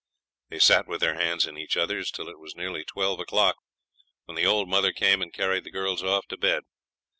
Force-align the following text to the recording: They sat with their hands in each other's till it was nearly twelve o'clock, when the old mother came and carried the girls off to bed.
They 0.49 0.57
sat 0.57 0.87
with 0.87 0.99
their 1.01 1.13
hands 1.13 1.45
in 1.45 1.59
each 1.59 1.77
other's 1.77 2.09
till 2.09 2.27
it 2.27 2.39
was 2.39 2.55
nearly 2.55 2.83
twelve 2.83 3.19
o'clock, 3.19 3.57
when 4.25 4.33
the 4.35 4.47
old 4.47 4.67
mother 4.67 4.91
came 4.91 5.21
and 5.21 5.31
carried 5.31 5.63
the 5.63 5.69
girls 5.69 6.01
off 6.01 6.25
to 6.29 6.37
bed. 6.37 6.63